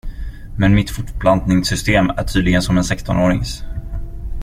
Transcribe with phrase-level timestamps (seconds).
[0.57, 3.63] Men mitt fortplantningssystem är tydligen som en sextonårings.